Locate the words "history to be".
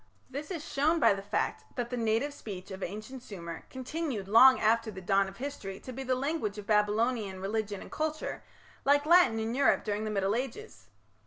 5.37-6.01